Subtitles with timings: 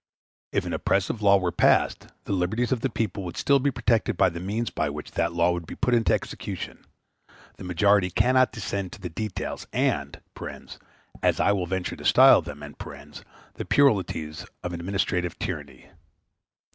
[0.51, 4.17] If an oppressive law were passed, the liberties of the people would still be protected
[4.17, 6.83] by the means by which that law would be put in execution:
[7.57, 10.19] the majority cannot descend to the details and
[11.21, 15.91] (as I will venture to style them) the puerilities of administrative tyranny.